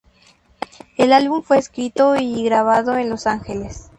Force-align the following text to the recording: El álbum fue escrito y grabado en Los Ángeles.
El 0.97 1.13
álbum 1.13 1.43
fue 1.43 1.59
escrito 1.59 2.15
y 2.15 2.43
grabado 2.43 2.95
en 2.97 3.07
Los 3.11 3.27
Ángeles. 3.27 3.89